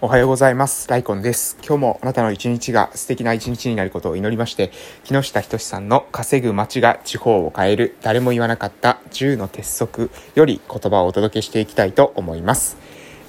[0.00, 0.88] おはようございます。
[0.88, 1.56] ライコンです。
[1.64, 4.72] 今日もあなたの一日が素敵な一日になることを祈りまして、
[5.04, 12.76] 木下仁さんの稼ぐ街が地方を変える誰も言わなかった10の鉄則より言葉をお届けしていきたいと思います。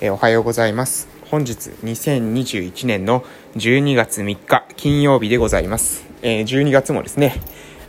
[0.01, 1.07] えおはようございます。
[1.29, 3.23] 本日2021年の
[3.55, 6.05] 12月3日金曜日でございます。
[6.23, 7.35] えー12月もですね、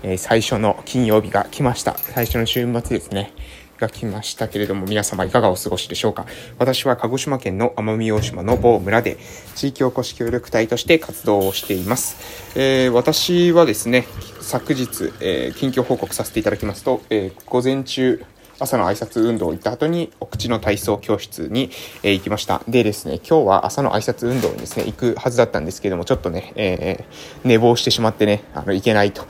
[0.02, 1.96] えー最初の金曜日が来ました。
[1.96, 3.32] 最初の週末ですね。
[3.78, 6.26] が来ましたけれども、皆様いかがお過ごしでしょうか？
[6.58, 9.18] 私は鹿児島県の奄美大島の某村で、
[9.54, 12.16] 地域おこし協力隊として活動をしています。
[12.56, 14.06] えー私はですね、
[14.40, 18.24] 昨日、えー近況報告させていただきますと、えー午前中、
[18.58, 21.70] 朝の挨拶運動を行った後に、お口の体操教室に、
[22.02, 22.62] えー行きました。
[22.66, 29.26] でですね、今日は朝の挨拶運動にですね、行くはずだったんですけども、ちょっとね、えー寝坊してしまってね、あの、行けないと。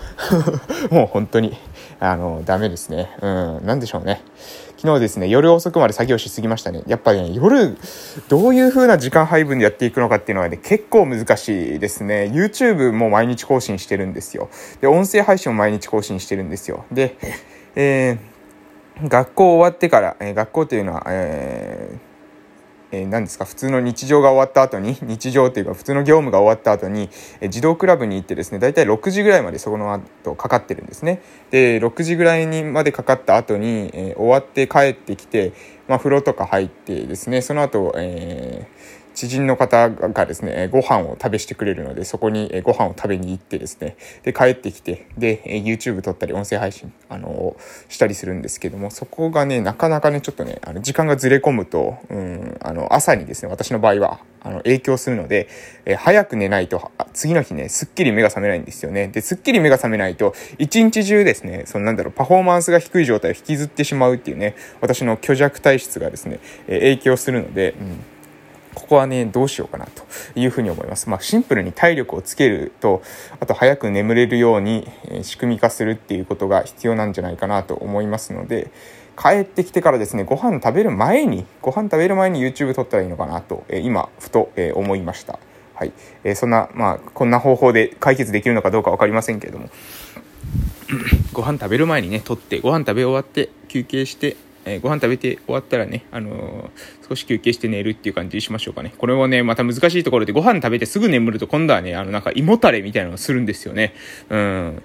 [0.90, 1.56] もう本当に、
[1.98, 3.16] あの、ダメですね。
[3.22, 3.26] う
[3.62, 4.22] ん、なんでしょうね。
[4.76, 6.82] 昨日ですね、夜遅くまで作業しすぎましたね。
[6.86, 7.76] やっぱりね、夜、
[8.28, 12.30] どういう風な時間配分でやっていくのかっていうのはね、結構難しいですね。
[12.32, 14.50] YouTube も毎日更新してるんですよ。
[14.82, 16.84] で、音声配信も毎日更新してるんですよ。
[16.92, 17.16] で、
[17.74, 18.36] えー
[19.08, 22.15] 学校終わってから、えー学校というのは、えー
[22.96, 23.44] えー何ですか？
[23.44, 31.20] 普通の日常が終わった後に 日常というか普通の業務が終わった後に、え児童クラブに行ってですね大体6時ぐらいまでそこの後かかってるんですね。
[31.50, 35.52] で6時ぐらいにまでかかった後に、えー終わって帰ってきて、
[35.88, 47.56] まあ、風呂とか入ってですねその後、えー知人の方がですね、ご飯を食べしてくれるので、そこにえご飯を食べに行ってですね、で、帰ってきて、で、YouTube 撮ったり、音声配信、あの
[47.88, 55.48] したりするんですけども、そこがね、なかなかね、ちょっとね、あの、時間がずれ込むと、うん、あの、朝にですね、私の場合は、あの、影響するので、
[55.86, 59.08] え早く寝ないと、次の日ね、すっきり目が覚めないんですよね。
[59.08, 68.15] で、すっきり目が覚めないと、一日中ですね、そのなんだろう、パフォーマンスが低い状態を引きずってしまうっていうね、私の虚弱体質がですね、え影響するので、うん
[68.76, 70.04] ここはね、どうしようかなと
[70.38, 71.08] いうふうに思います。
[71.08, 73.02] まあ、シンプルに体力をつけると、
[73.40, 74.86] あと早く眠れるように
[75.22, 78.70] 仕組み化するっていうことが必要なんじゃないかなと思いますので、
[79.16, 85.38] 帰ってきてからですね、ご飯食べる前に、ご飯食べる前に YouTube 撮ったらいいのかなと、え今、ふと、え思いました。
[85.74, 85.92] はい。
[86.22, 89.70] えそんな、まあ、こんな方法で解決できるのかどうかわかりませんけれども、
[91.32, 98.92] ご飯食べる前にね撮ってご飯食べ終わって休憩して、えーご飯食べて終わったらね、あのー少し休憩して寝るっていう感じにしましょうかね。
[98.98, 103.94] これはねまた難しいところでご飯食べてすぐ眠ると今度はねあのなんか胃もたれみたいなのをするんですよね。
[104.28, 104.82] うん。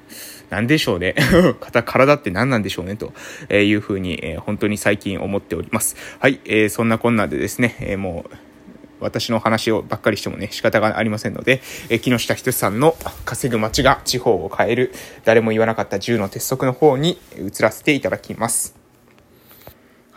[0.52, 1.16] なんでしょうね。
[1.86, 3.14] 体って何なんでしょうねと
[3.52, 5.96] いうふうに、えー本当に最近思っております。
[6.20, 8.36] はい、えーそんなこんなでですね、えーもう
[9.00, 14.94] 私の話をばっかりしてもね、仕方がありませんので、え木下仁さんの稼ぐ街が地方を変える、
[15.26, 18.81] 誰も言わなかった10の鉄則の方に移らせていただきます。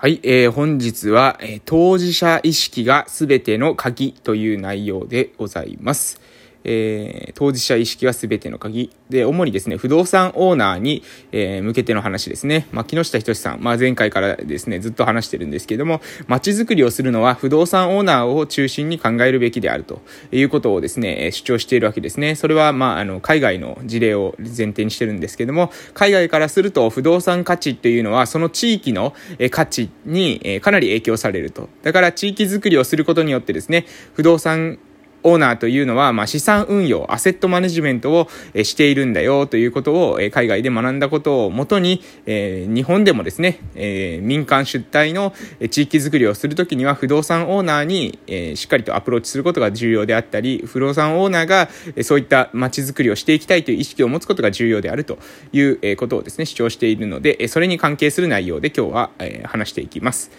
[0.04, 6.20] はい、えー本日は、えー当事者意識が全ての鍵という内容でございます。
[6.64, 8.91] えー当事者意識は全ての鍵。
[9.10, 11.02] で、主にですね、不動産オーナーに、
[11.32, 12.66] えー向けての話ですね。
[12.72, 22.34] まあ、木下仁さん、まあ、前回からですね、ずっと話してるんですけども、街づくりをするのは不動産オーナーを中心に考えるべきであるということをですね、主張しているわけですね。
[22.34, 29.14] それは、まあ、あの、海外の事例を前提にしてるんですけども、海外からすると不動産価値っていうのは、その地域の
[29.50, 31.69] 価値にかなり影響されると。
[31.82, 34.78] だから地域づくりをすることによってですね、不動産
[35.25, 45.33] オーナーというのは、まあ、資産運用、アセットマネジメントをえしているんだよということを、え海外で学んだことをもとに、え日本でもですね、え民間出退の
[45.71, 55.19] 地域づくりをするときには不動産オーナーに、えしっかりとアプローチすることが重要であったり、不動産オーナーがえそういった街づくりをしていきたいという意識を持つことが重要であると
[55.53, 60.31] いうことをですね、主張しているので、それに関係する内容で今日はえ話していきます。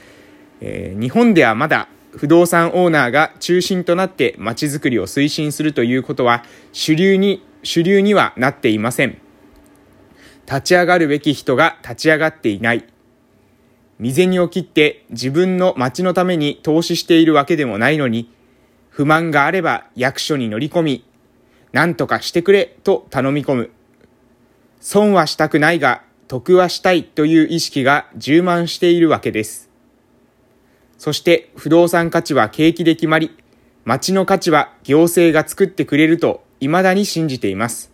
[0.62, 9.17] え日本ではまだ不動産オーナーが中心となって街づくりを推進するということは主流に、主流にはなっていません。
[10.47, 12.85] 立ち上がるべき人が立ち上がっていない。
[13.97, 18.31] 未銭を切って自分の町のために投資しているわけでもないのに、
[18.89, 21.05] 不満があれば役所に乗り込み、
[21.72, 23.72] 何とかしてくれと頼み込む。
[24.79, 29.65] 損はしたくないが得はしたいという意識が充満しているわけです。
[30.97, 33.35] そして不動産価値は景気で決まり、
[33.83, 37.91] 町の価値は行政が作ってくれると未だに信じています。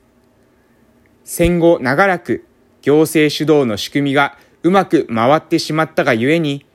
[1.23, 2.45] 戦後長らく
[2.81, 6.65] 行政主導の仕組みがうまく回ってしまったがゆえに、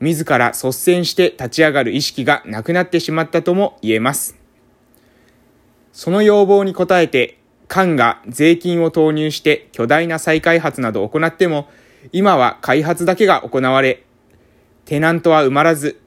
[0.00, 4.36] 自ら率先して立ち上がる意識がなくなってしまったとも言えます。
[5.92, 7.38] その要望に応えて、
[7.68, 11.68] 官が税金を投入して巨大な再開発などを行っても、
[12.12, 14.04] 今は開発だけが行われ、
[14.84, 16.00] テナントは埋まらず、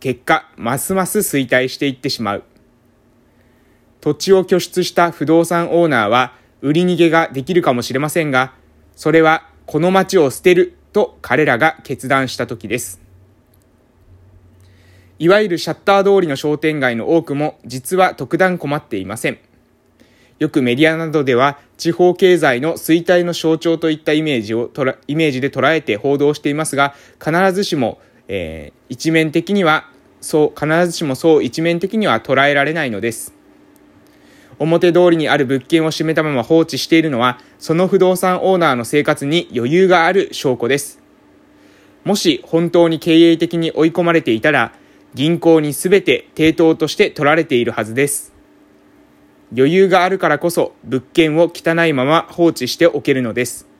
[0.00, 2.42] 結果、ますます衰退していってしまう。
[4.00, 8.54] 土地を拠出した不動産オーナーは、売り逃げができるかもしれませんが、
[8.96, 13.00] それはこの町を捨てると彼らが決断した時です。
[15.18, 19.38] いわゆるシャッター通りの商店街の多くも実は特段困っていません。
[20.38, 24.70] よくメディアなどでは地方経済の衰退の象徴といったイメージを
[25.06, 26.94] イメージで捉えて報道していますが、
[27.24, 29.88] 必ずしも、えー、一面的には
[30.24, 33.34] そう、必ずしもそう一面的には捉えられないのです。
[34.58, 41.00] 表通りにある物件を閉めたまま放置しているのは、その不動産オーナーの生活に余裕がある証拠です。
[42.04, 44.72] もし本当に経営的に追い込まれていたら、
[45.12, 48.32] 銀行に全て抵当として取られているはずです。
[49.56, 53.73] 余裕があるからこそ物件を汚いまま放置しておけるのです。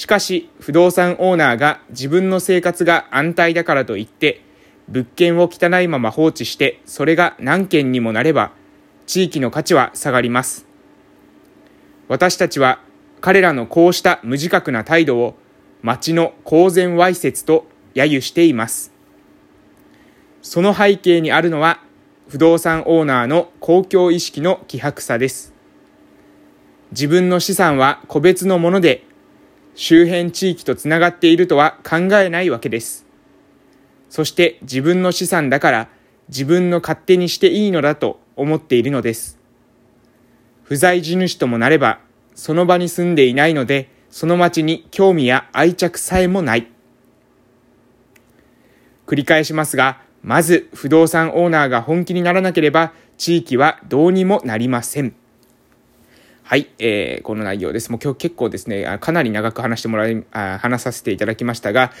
[0.00, 4.40] しかし、不動産オーナーが自分の生活が安泰だからといって、
[4.88, 8.52] 物件を汚いまま放置して、それが何件にもなれば、
[9.06, 10.66] 地域の価値は下がります。
[12.08, 12.80] 私たちは
[13.20, 15.34] 彼らのこうした無自覚な態度を
[15.82, 18.94] 町の公然わいせつと揶揄しています。
[20.40, 21.78] その背景にあるのは
[22.26, 25.52] 不動産オーナーの公共意識の希薄さです。
[26.90, 29.09] 自分の資産は個別のもので
[29.82, 33.06] 周辺地域とつながっているとは考えないわけです。
[34.10, 35.88] そして自分の資産だから
[36.28, 39.38] 自分の勝手にしていいのだと思っているのです。
[40.64, 41.98] 不在地主ともなれば
[42.34, 46.70] その場に住んでいないのでその町に興味や愛着さえもない。
[49.06, 55.14] 繰り返しますが、まず不動産オーナーが本気にならなければ地域はどうにもなりません。
[56.50, 57.92] はい、えー、この内容です。
[57.92, 61.92] もう今日結構ですね、かなり長く話してもらい、あ話させていただきましたが、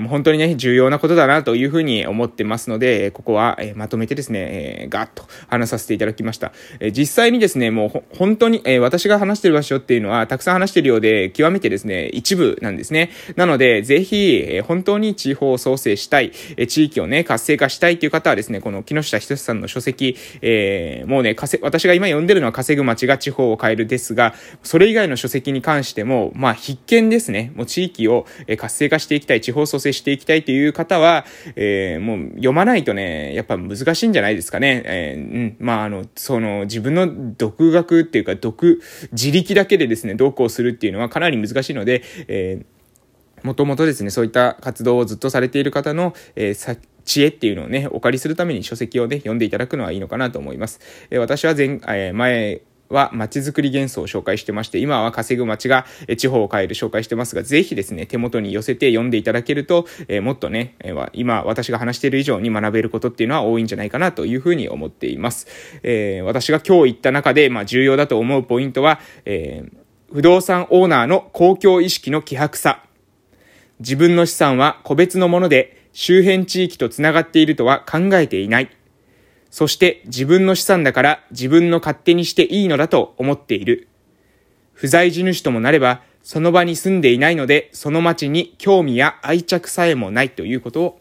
[0.00, 6.50] もう本当にね、重要なことだなというふうに思ってますので、ここは、えー、まとめてですね、えー、ガーッと話させていただきました。
[6.80, 13.12] えー、実際にですね、もう本当に、えー、私が話してる場所っていうのは、たくさん話してるようで、極めてですね、一部なんですね。
[13.36, 27.52] なので、ぜひ、えー、本当に地方を創生したい、えー、地域をね、活性化したいという方はですね、この木下仁さんの書籍、えー、もうね、稼私が今読んでるのは稼ぐ街が地方を変えるですが、それ以外の書籍に関しても、まあ必見ですね。
[27.54, 28.26] もう地域を
[28.56, 31.26] 活性化していきたい、地方創生していきたいという方は、
[31.56, 34.82] えー、もう読まないとね、やっぱ難しいんじゃないですかね。
[34.86, 38.80] えー、うん、まああの、その自分の独学っていうか、独、
[39.12, 42.76] 自力だけでですね、どうこうするっていうのはかなり難しいので、えー
[43.42, 50.80] もともとですね、そういった活動をずっとされている方の、えー、知恵っていうのをね、お借りするために書籍をね、読んでいただくのはいいのかなと思います。
[51.10, 55.86] えー、私は前、えー、前、は街づくり幻想を紹介してまして、今は稼ぐ街が
[56.16, 65.46] 地方を変える紹介してますが、ぜひですね、手元に寄せて読んでいただけると、えー、もっとね、えー、今私が話している以上に学べることっていうのは多いんじゃないかなというふうに思っています。
[65.82, 69.64] えー、私が今日言った中で、まあ重要だと思うポイントは、え、
[70.12, 72.82] 不動産オーナーの公共意識の希薄さ。
[73.80, 78.70] 自分の資産は個別のもので周辺地域とつながっているとは考えていない。
[79.56, 83.88] そして自分の資産だから自分の勝手にしていいのだと思っている。
[84.74, 91.00] 不在地主ともなれば、その場に住んでいないので、その町に興味や愛着さえもないということを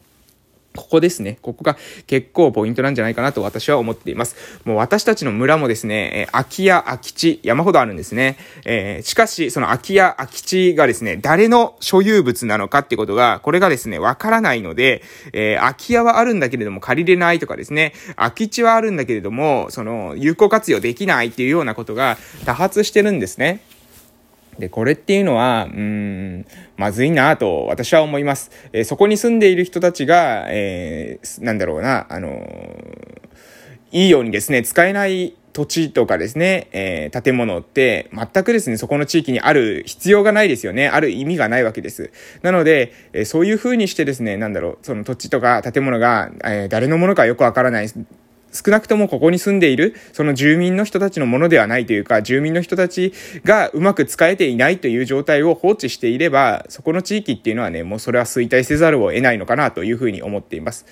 [0.75, 1.37] ここですね。
[1.41, 1.77] ここが
[2.07, 4.35] 結構ポイントなんじゃないかなと私は思っています。
[4.65, 8.37] もう私たちの村もですね、え空き家、空き地、山ほどあるんですね。
[8.65, 15.03] えー、しかし、その空き家、空き地がですね、誰の所有物なのかってことが、これがですね、わからないので、
[15.33, 23.61] えー、空き家はあるんだけれども借りれないとかですね、空き地はあるんだけれども、その、有効活用できないっていうようなことが多発してるんですね。
[24.59, 25.79] で、これっていうのは、うー
[26.39, 26.45] ん、
[26.77, 28.51] まずいなと私は思います。
[28.73, 33.25] えー、そこに住んでいる人たちが、えー、なんだろうな、あのー、
[33.91, 40.89] いいようにですね、使えない土地とかですね、えー、建物って全くですね、そこの地域にある必要がないですよね。
[40.89, 42.11] ある意味がないわけです。
[42.41, 47.87] なので、えー、そういう風にしてですね、なんだろう、その土地とか建物が、えー、誰のものかよくわからない
[48.55, 60.85] 少なくともここに住んでいる、その住民の人たちのものではないというか、住民の人たちがうまく使えていないという状態を放置していれば、そこの地域っていうのはね、もうそれは衰退せざるを得ないのかなというふうに思っています。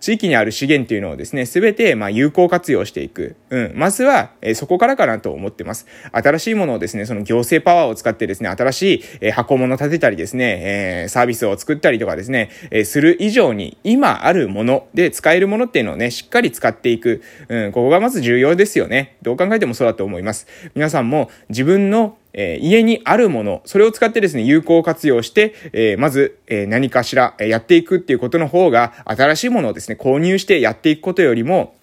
[0.00, 3.36] 地域にある資源っていうのをですね、すべて、まあ有効活用していく。
[3.50, 3.72] うん。
[3.74, 5.86] まずは、えー、そこからかなと思ってます。
[6.10, 17.09] 新しいものをですね、その行政パワーを使ってですね、新しい、えー、箱物を立てたりですね、えー、サービスを作ったりとかですね、えする以上に、今あるもので使えるものっていうのをね、しっかり使っていく。
[17.48, 17.72] うん。
[17.72, 19.16] ここがまず重要ですよね。
[19.22, 20.46] どう考えてもそうだと思います。
[20.74, 31.74] 皆さんも自分のえー、家にあるもの、それを使ってですね、有効活用して、えー、まず、えー、何かしら、えやっていくっていうことの方が、新しいものをですね、購入してやっていくことよりも、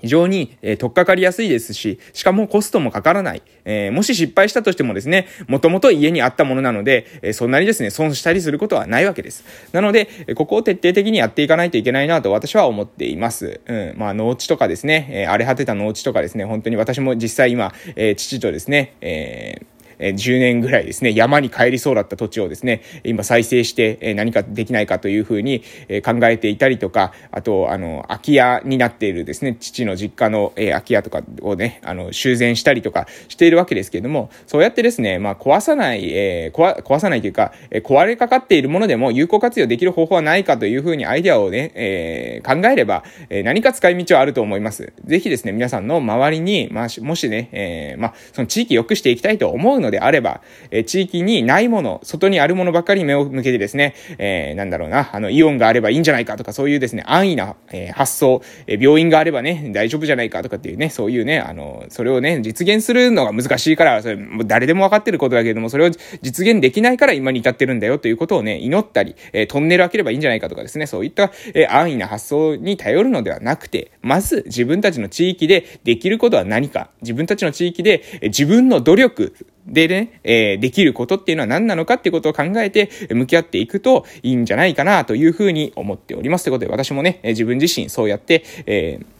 [0.00, 3.42] 非常に、えー、取っかかりやすいですし、しかもコストもかからない。
[3.64, 9.44] えー、もし失敗したとしてもですね、もともと家にあったものなので、えー、そんなにですね、損したりすることはないわけです。
[9.72, 13.60] なので、えここを徹底的にやっていかないといけないなと私は思っています。
[13.66, 44.92] うん、まあ、農地とかですね、え荒れ果てた農地とかですね、本当に私も実際今、え父とですね、えーえ10年ぐらいですね、山に帰りそうだった土地をですね、今再生して、え何かできないかというふうに、え考えていたりとか、あと、あの、空き家になっているですね、父の実家の、え空き家とかをね、あの、修繕したりとかしているわけですけれども、そうやってですね、まあ、壊さない、えー、壊、さないというか、え壊れかかっているものでも有効活用できる方法はないかというふうにアイデアをね、えー、考えれば、え何か使い道はあると思います。
[45.04, 65.90] ぜひですね、皆さんの周りに、まあ、もしね、えー、まあ、その地域良くしていきたいと思うののであれば、え地域にないもの、外にあるものばかり目を向けてですね、えー、なんだろうな、あの、イオンがあればいいんじゃないかとか、そういうですね、安易な、えー、発想、え、病院があればね、大丈夫じゃないかとかっていうね、そういうね、あの、それをね、実現するのが難しいから、それ、もう誰でも分かってることだけれども、それを
[66.22, 79.34] 実現できないから今に至ってるんだよということをね、祈ったり、え、トンネル開ければいいんじゃないかとかですね、そういった、え、安易な発想に頼るのではなくて、まず自分たちの地域でできることは何か、自分たちの地域で、え、自分の努力、
[79.66, 86.44] でね、えー、できることっていうのは何なのかっていうことを考えて向き合っていくといいんじゃないかなというふうに思っております。
[86.44, 89.16] ということで私もね、自分自身そうやって、えー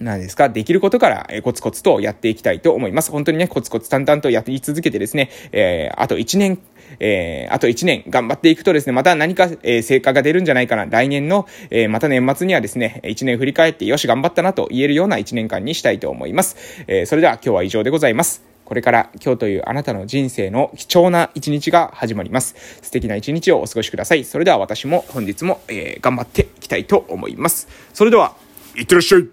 [0.00, 3.10] 何ですか、できることから、えコツコツとやっていきたいと思います。
[3.12, 6.58] 本当にね、コツコツ淡々とやり続けてですね、えー、あと1年、
[6.98, 10.86] えー、あと1年頑張っていくとですね、また何か、えー、成果が出るんじゃないかな。
[10.86, 16.84] 来年の、え、また年末にはですね、1年振り返ってよし頑張ったなと言えるような1年間にしたいと思います。
[16.88, 18.53] え、それでは今日は以上でございます。
[18.64, 22.54] これから今日というあなたの人生の貴重な一日が始まります。
[22.82, 24.24] 素敵な一日をお過ごしください。
[24.24, 27.68] それでは私も本日も、えー、頑張っていきたいと思います。
[27.92, 28.34] それでは、
[28.76, 29.28] いってらっしゃい